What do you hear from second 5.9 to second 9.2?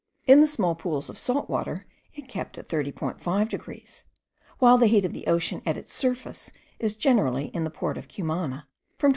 surface, is generally, in the port of Cumana, from 25.